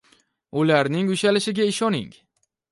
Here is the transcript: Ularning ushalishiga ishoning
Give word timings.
Ularning 0.61 1.13
ushalishiga 1.17 1.71
ishoning 1.75 2.11